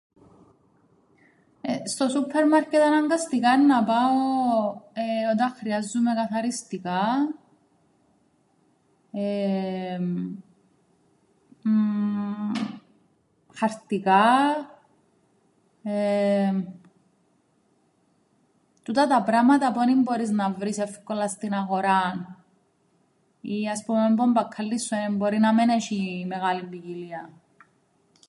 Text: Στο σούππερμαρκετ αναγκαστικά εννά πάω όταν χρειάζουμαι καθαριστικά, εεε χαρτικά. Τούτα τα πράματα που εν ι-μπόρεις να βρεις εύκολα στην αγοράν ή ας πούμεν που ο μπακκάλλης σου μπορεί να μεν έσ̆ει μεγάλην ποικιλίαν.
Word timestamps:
Στο 1.85 2.09
σούππερμαρκετ 2.09 2.81
αναγκαστικά 2.81 3.49
εννά 3.49 3.83
πάω 3.83 4.09
όταν 5.33 5.49
χρειάζουμαι 5.55 6.13
καθαριστικά, 6.13 7.01
εεε 9.11 9.99
χαρτικά. 13.59 14.25
Τούτα 18.83 19.07
τα 19.07 19.23
πράματα 19.23 19.71
που 19.71 19.81
εν 19.81 19.89
ι-μπόρεις 19.89 20.29
να 20.29 20.51
βρεις 20.51 20.77
εύκολα 20.77 21.27
στην 21.27 21.53
αγοράν 21.53 22.43
ή 23.41 23.67
ας 23.69 23.83
πούμεν 23.85 24.15
που 24.15 24.23
ο 24.27 24.31
μπακκάλλης 24.31 24.85
σου 24.85 24.95
μπορεί 25.15 25.39
να 25.39 25.53
μεν 25.53 25.69
έσ̆ει 25.69 26.25
μεγάλην 26.27 26.69
ποικιλίαν. 26.69 27.29